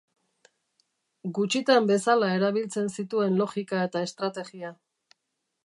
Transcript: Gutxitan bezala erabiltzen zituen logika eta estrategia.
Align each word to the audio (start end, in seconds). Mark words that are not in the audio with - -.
Gutxitan 1.39 1.89
bezala 1.91 2.29
erabiltzen 2.37 2.89
zituen 2.95 3.37
logika 3.43 3.85
eta 3.91 4.03
estrategia. 4.09 4.73